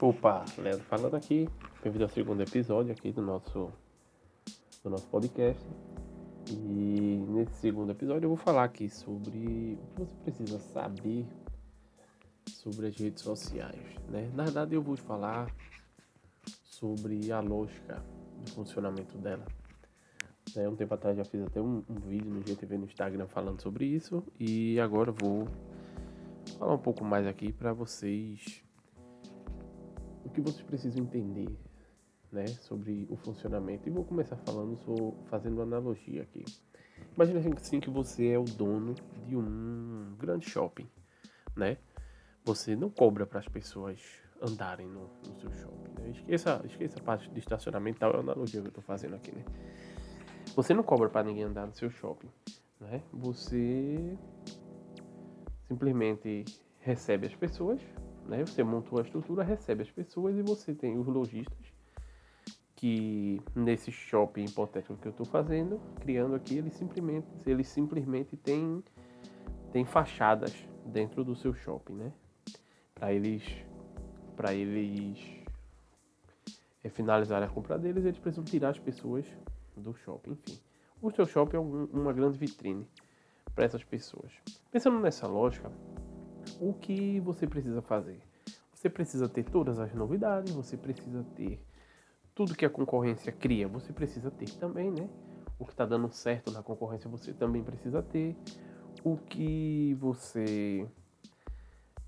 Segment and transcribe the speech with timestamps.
[0.00, 1.48] Opa, Leandro falando aqui.
[1.82, 3.68] Bem-vindo ao segundo episódio aqui do nosso,
[4.84, 5.60] do nosso podcast.
[6.48, 11.26] E nesse segundo episódio eu vou falar aqui sobre o que você precisa saber
[12.46, 13.82] sobre as redes sociais.
[14.08, 14.30] Né?
[14.34, 15.52] Na verdade eu vou falar
[16.62, 18.00] sobre a lógica
[18.44, 19.44] do funcionamento dela.
[20.56, 23.60] É, um tempo atrás já fiz até um, um vídeo no GTV no Instagram falando
[23.60, 25.48] sobre isso e agora vou
[26.56, 28.67] falar um pouco mais aqui para vocês
[30.42, 31.48] que vocês precisam entender
[32.30, 33.88] né, sobre o funcionamento.
[33.88, 36.44] E vou começar falando, sou, fazendo uma analogia aqui.
[37.14, 38.94] Imagina assim que você é o dono
[39.26, 40.88] de um grande shopping,
[41.56, 41.76] né?
[42.44, 44.00] Você não cobra para as pessoas
[44.40, 46.00] andarem no, no seu shopping.
[46.00, 46.10] Né?
[46.10, 49.32] Esqueça, esqueça a parte de estacionamento, tal, é a analogia que eu estou fazendo aqui,
[49.32, 49.44] né?
[50.54, 52.30] Você não cobra para ninguém andar no seu shopping,
[52.80, 53.02] né?
[53.12, 54.16] Você
[55.66, 56.44] simplesmente
[56.80, 57.80] recebe as pessoas,
[58.28, 58.44] né?
[58.44, 61.78] Você montou a estrutura, recebe as pessoas e você tem os lojistas
[62.76, 68.84] que nesse shopping hipotético que eu estou fazendo, criando aqui, eles simplesmente, eles simplesmente têm,
[69.72, 70.54] têm fachadas
[70.84, 72.12] dentro do seu shopping, né?
[72.94, 73.42] Para eles,
[74.36, 75.18] para eles
[76.84, 79.26] é, finalizarem a compra deles, eles precisam tirar as pessoas
[79.76, 80.56] do shopping, enfim.
[81.02, 82.86] O seu shopping é um, uma grande vitrine
[83.56, 84.30] para essas pessoas.
[84.70, 85.68] Pensando nessa lógica,
[86.60, 88.20] o que você precisa fazer?
[88.72, 91.60] Você precisa ter todas as novidades, você precisa ter
[92.34, 95.08] tudo que a concorrência cria, você precisa ter também, né?
[95.58, 98.36] O que está dando certo na concorrência, você também precisa ter.
[99.02, 100.88] O que você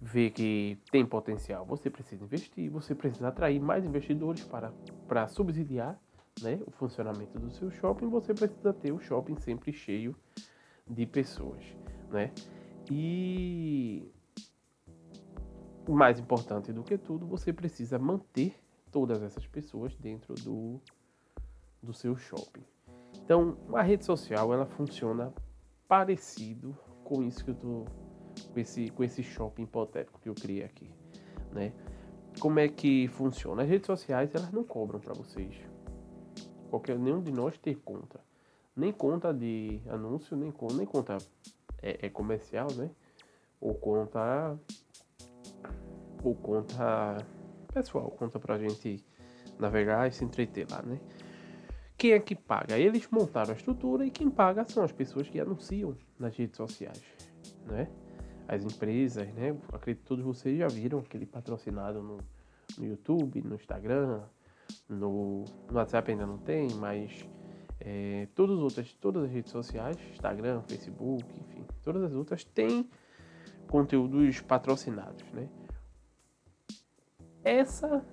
[0.00, 4.72] vê que tem potencial, você precisa investir, você precisa atrair mais investidores para,
[5.06, 5.98] para subsidiar
[6.42, 10.14] né, o funcionamento do seu shopping, você precisa ter o shopping sempre cheio
[10.86, 11.62] de pessoas.
[12.10, 12.32] Né?
[12.90, 14.10] E
[15.94, 18.54] mais importante do que tudo, você precisa manter
[18.90, 20.80] todas essas pessoas dentro do,
[21.82, 22.64] do seu shopping.
[23.24, 25.32] Então, a rede social ela funciona
[25.86, 27.84] parecido com isso que eu tô
[28.52, 30.90] com esse com esse shopping hipotético que eu criei aqui,
[31.52, 31.72] né?
[32.38, 33.62] Como é que funciona?
[33.62, 35.56] As redes sociais elas não cobram para vocês.
[36.70, 38.20] Qualquer nenhum de nós ter conta,
[38.76, 41.18] nem conta de anúncio, nem conta, nem conta
[41.82, 42.90] é, é comercial, né?
[43.60, 44.56] Ou conta
[46.22, 47.16] ou conta
[47.72, 49.04] pessoal, conta pra gente
[49.58, 51.00] navegar e se entreter lá, né?
[51.96, 52.78] Quem é que paga?
[52.78, 57.02] Eles montaram a estrutura e quem paga são as pessoas que anunciam nas redes sociais,
[57.66, 57.88] né?
[58.46, 59.56] As empresas, né?
[59.72, 62.18] Acredito que todos vocês já viram aquele patrocinado no,
[62.78, 64.22] no YouTube, no Instagram,
[64.88, 67.28] no, no WhatsApp ainda não tem, mas
[67.80, 72.88] é, todas, as outras, todas as redes sociais, Instagram, Facebook, enfim, todas as outras têm
[73.68, 75.48] conteúdos patrocinados, né?
[77.48, 78.04] Essa,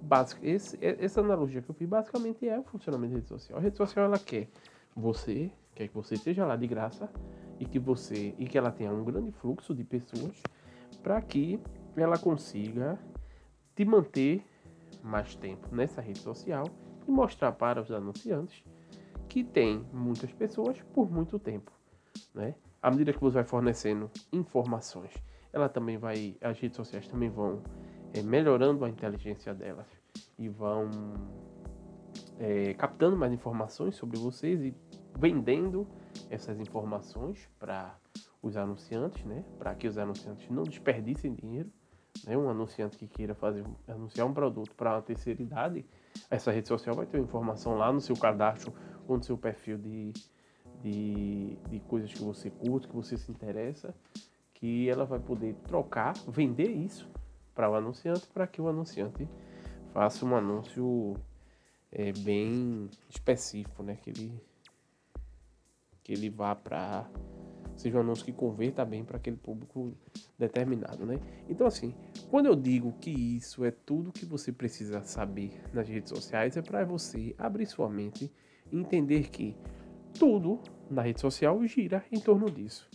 [0.00, 3.58] básica, esse, essa analogia que eu fiz basicamente é o funcionamento da rede social.
[3.58, 4.48] A rede social ela quer
[4.94, 7.10] você, quer que você esteja lá de graça
[7.58, 10.40] e que você e que ela tenha um grande fluxo de pessoas
[11.02, 11.58] para que
[11.96, 12.96] ela consiga
[13.74, 14.44] te manter
[15.02, 16.64] mais tempo nessa rede social
[17.04, 18.62] e mostrar para os anunciantes
[19.28, 21.72] que tem muitas pessoas por muito tempo,
[22.32, 22.54] né?
[22.80, 25.12] À medida que você vai fornecendo informações,
[25.52, 27.60] ela também vai, as redes sociais também vão
[28.14, 29.86] é, melhorando a inteligência delas
[30.38, 30.88] e vão
[32.38, 34.74] é, captando mais informações sobre vocês e
[35.18, 35.86] vendendo
[36.30, 37.98] essas informações para
[38.40, 39.44] os anunciantes, né?
[39.58, 41.70] Para que os anunciantes não desperdicem dinheiro.
[42.24, 42.36] Né?
[42.36, 45.84] Um anunciante que queira fazer anunciar um produto para uma terceira idade,
[46.30, 48.72] essa rede social vai ter informação lá no seu cadastro
[49.08, 50.12] ou no seu perfil de,
[50.80, 53.92] de, de coisas que você curte, que você se interessa,
[54.52, 57.10] que ela vai poder trocar, vender isso
[57.54, 59.28] para o anunciante para que o anunciante
[59.92, 61.16] faça um anúncio
[61.92, 63.96] é, bem específico, né?
[64.02, 64.42] Que ele,
[66.02, 67.08] que ele vá para
[67.76, 69.92] seja um anúncio que converta bem para aquele público
[70.38, 71.18] determinado, né?
[71.48, 71.94] Então assim,
[72.30, 76.62] quando eu digo que isso é tudo que você precisa saber nas redes sociais é
[76.62, 78.30] para você abrir sua mente
[78.70, 79.56] e entender que
[80.18, 80.60] tudo
[80.90, 82.88] na rede social gira em torno disso.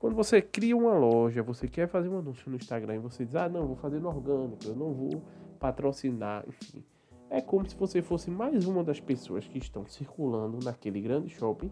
[0.00, 3.36] Quando você cria uma loja, você quer fazer um anúncio no Instagram e você diz,
[3.36, 5.22] ah, não, vou fazer no orgânico, eu não vou
[5.58, 6.82] patrocinar, enfim.
[7.28, 11.70] É como se você fosse mais uma das pessoas que estão circulando naquele grande shopping.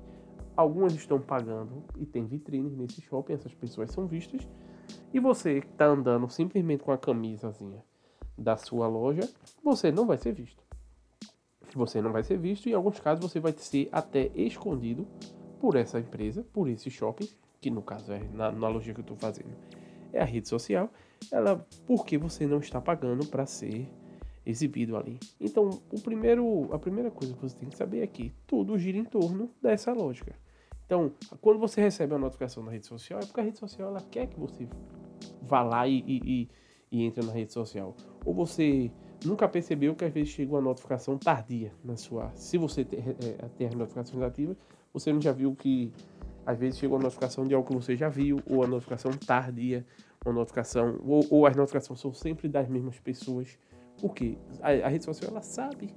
[0.54, 4.46] Algumas estão pagando e tem vitrines nesse shopping, essas pessoas são vistas.
[5.10, 7.82] E você está andando simplesmente com a camisazinha
[8.36, 9.26] da sua loja,
[9.64, 10.62] você não vai ser visto.
[11.74, 15.08] Você não vai ser visto e em alguns casos você vai ser até escondido
[15.58, 17.26] por essa empresa, por esse shopping,
[17.60, 19.54] que no caso é na analogia que eu estou fazendo,
[20.12, 20.90] é a rede social,
[21.30, 23.88] ela porque você não está pagando para ser
[24.46, 25.18] exibido ali.
[25.38, 28.96] Então, o primeiro, a primeira coisa que você tem que saber é que tudo gira
[28.96, 30.34] em torno dessa lógica.
[30.86, 31.12] Então,
[31.42, 34.26] quando você recebe a notificação na rede social, é porque a rede social ela quer
[34.26, 34.66] que você
[35.42, 36.48] vá lá e, e,
[36.90, 37.94] e entre na rede social.
[38.24, 38.90] Ou você
[39.22, 42.32] nunca percebeu que às vezes chega uma notificação tardia na sua.
[42.34, 44.56] Se você ter, é, ter as notificações ativas,
[44.94, 45.92] você não já viu que
[46.48, 49.84] às vezes chega uma notificação de algo que você já viu, ou a notificação tardia,
[50.24, 53.58] uma notificação, ou, ou as notificações são sempre das mesmas pessoas.
[54.00, 55.94] Porque a, a rede social ela sabe,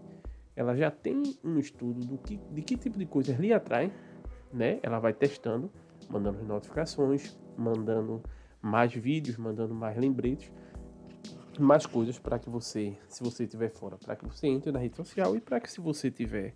[0.53, 3.94] ela já tem um estudo do que, de que tipo de coisas lhe atrai,
[4.51, 4.77] né?
[4.83, 5.71] Ela vai testando,
[6.09, 8.21] mandando notificações, mandando
[8.62, 10.51] mais vídeos, mandando mais lembretes,
[11.57, 14.98] mais coisas para que você, se você estiver fora, para que você entre na rede
[14.98, 16.53] social e para que se você estiver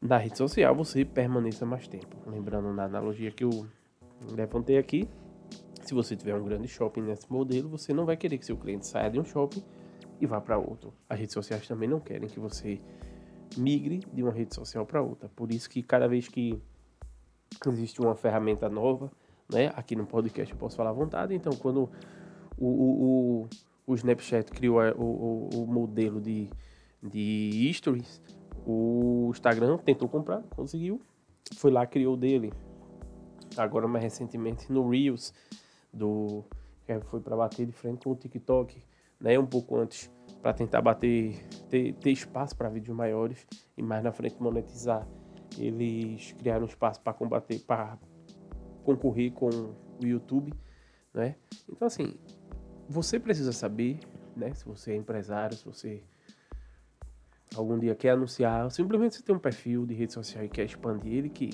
[0.00, 2.16] na rede social, você permaneça mais tempo.
[2.26, 3.66] Lembrando na analogia que eu
[4.30, 5.08] levantei aqui,
[5.82, 8.86] se você tiver um grande shopping nesse modelo, você não vai querer que seu cliente
[8.86, 9.62] saia de um shopping
[10.20, 10.92] e vá para outro.
[11.08, 12.80] As redes sociais também não querem que você
[13.56, 15.28] migre de uma rede social para outra.
[15.34, 16.60] Por isso que cada vez que
[17.66, 19.10] existe uma ferramenta nova,
[19.50, 21.90] né, aqui no podcast eu posso falar à vontade, então quando
[22.56, 23.48] o, o, o,
[23.86, 26.50] o Snapchat criou o, o, o modelo de,
[27.02, 28.20] de stories,
[28.66, 31.00] o Instagram tentou comprar, conseguiu,
[31.56, 32.52] foi lá criou dele.
[33.56, 35.32] Agora mais recentemente no Reels
[35.92, 36.44] do
[36.86, 38.82] que foi para bater de frente com o TikTok,
[39.20, 40.10] né, um pouco antes
[40.40, 43.46] para tentar bater ter, ter espaço para vídeos maiores
[43.76, 45.06] e mais na frente monetizar.
[45.58, 47.98] Eles criaram espaço para combater, para
[48.84, 50.52] concorrer com o YouTube,
[51.12, 51.34] né?
[51.68, 52.14] Então assim,
[52.88, 53.98] você precisa saber,
[54.36, 54.54] né?
[54.54, 56.02] Se você é empresário, se você
[57.54, 61.12] algum dia quer anunciar, simplesmente você tem um perfil de rede social e quer expandir
[61.12, 61.50] ele, que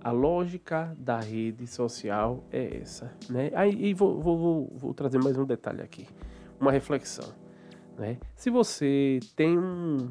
[0.00, 3.50] a lógica da rede social é essa, né?
[3.54, 6.06] Aí vou, vou, vou, trazer mais um detalhe aqui,
[6.60, 7.28] uma reflexão,
[7.96, 8.18] né?
[8.36, 10.10] Se você tem um,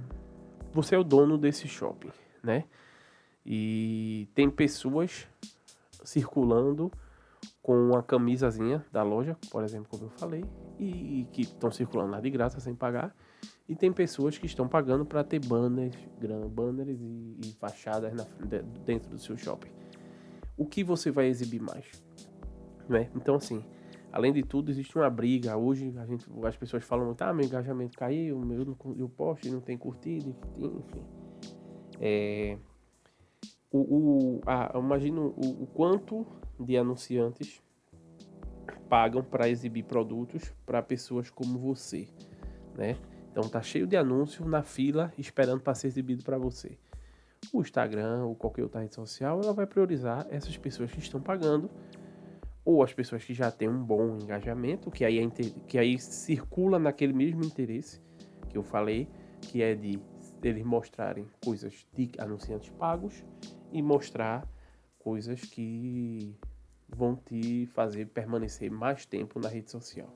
[0.73, 2.11] você é o dono desse shopping,
[2.43, 2.65] né?
[3.45, 5.25] E tem pessoas
[6.03, 6.91] circulando
[7.61, 10.43] com uma camisazinha da loja, por exemplo, como eu falei,
[10.77, 13.15] e, e que estão circulando lá de graça sem pagar.
[13.67, 15.95] E tem pessoas que estão pagando para ter banners,
[16.49, 18.25] banners e, e fachadas na,
[18.85, 19.69] dentro do seu shopping.
[20.55, 21.85] O que você vai exibir mais?
[22.87, 23.09] Né?
[23.13, 23.63] Então, assim,
[24.11, 25.57] além de tudo, existe uma briga.
[25.57, 29.59] Hoje a gente, as pessoas falam muito, ah, meu engajamento caiu, meu, eu posto não
[29.59, 31.03] tem curtido, enfim.
[31.99, 32.57] É,
[33.71, 36.25] o, o, a, imagino o, o quanto
[36.59, 37.61] de anunciantes
[38.87, 42.07] pagam para exibir produtos para pessoas como você,
[42.75, 42.97] né?
[43.37, 46.75] Então tá cheio de anúncio na fila esperando para ser exibido para você.
[47.53, 51.69] O Instagram ou qualquer outra rede social, ela vai priorizar essas pessoas que estão pagando
[52.65, 55.29] ou as pessoas que já têm um bom engajamento, que aí, é,
[55.67, 58.01] que aí circula naquele mesmo interesse
[58.49, 59.07] que eu falei,
[59.39, 59.99] que é de
[60.41, 63.23] eles mostrarem coisas de anunciantes pagos
[63.71, 64.47] e mostrar
[64.97, 66.35] coisas que
[66.89, 70.11] vão te fazer permanecer mais tempo na rede social,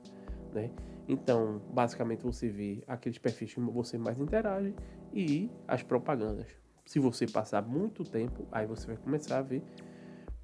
[0.52, 0.72] né?
[1.08, 4.74] Então, basicamente você vê aqueles perfis que você mais interage
[5.12, 6.46] e as propagandas.
[6.84, 9.62] Se você passar muito tempo, aí você vai começar a ver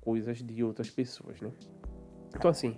[0.00, 1.50] coisas de outras pessoas, né?
[2.34, 2.76] Então, assim,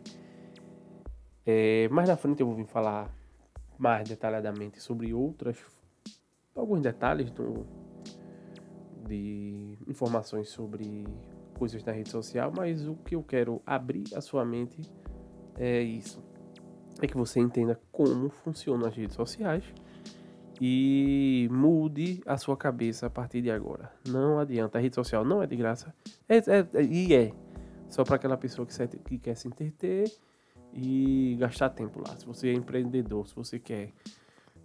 [1.46, 3.14] é, mais na frente eu vou vir falar
[3.78, 5.58] mais detalhadamente sobre outras,
[6.54, 7.66] alguns detalhes do,
[9.06, 11.06] de informações sobre
[11.58, 14.80] coisas na rede social, mas o que eu quero abrir a sua mente
[15.56, 16.29] é isso
[17.06, 19.64] é que você entenda como funcionam as redes sociais
[20.60, 23.90] e mude a sua cabeça a partir de agora.
[24.06, 25.94] Não adianta, a rede social não é de graça.
[26.28, 27.32] É, é, e é
[27.88, 30.12] só para aquela pessoa que, se, que quer se entreter
[30.72, 32.16] e gastar tempo lá.
[32.16, 33.92] Se você é empreendedor, se você quer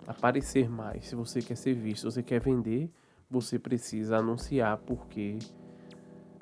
[0.05, 2.91] aparecer mais, se você quer ser visto, se você quer vender,
[3.29, 5.39] você precisa anunciar, porque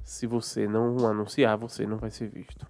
[0.04, 2.68] se você não anunciar, você não vai ser visto.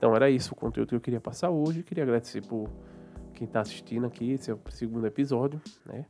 [0.00, 1.82] Então era isso o conteúdo que eu queria passar hoje.
[1.82, 2.70] Queria agradecer por
[3.34, 4.32] quem está assistindo aqui.
[4.32, 6.06] Esse é o segundo episódio, né?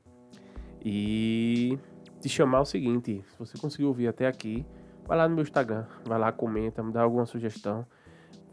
[0.81, 1.77] E
[2.21, 4.65] te chamar o seguinte: se você conseguiu ouvir até aqui,
[5.09, 7.85] vai lá no meu Instagram, vai lá, comenta, me dá alguma sugestão,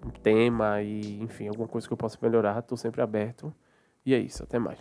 [0.04, 2.58] um tema e enfim, alguma coisa que eu possa melhorar.
[2.58, 3.54] Estou sempre aberto.
[4.04, 4.80] E é isso, até mais.